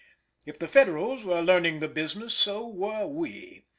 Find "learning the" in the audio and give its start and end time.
1.43-1.87